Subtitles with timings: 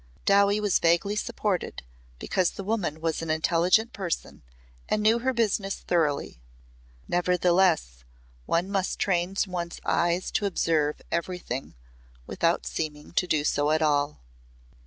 [0.25, 1.83] Dowie was vaguely supported
[2.17, 4.41] because the woman was an intelligent person
[4.89, 6.41] and knew her business thoroughly.
[7.07, 8.03] Nevertheless
[8.47, 11.75] one must train one's eyes to observe everything
[12.25, 14.23] without seeming to do so at all.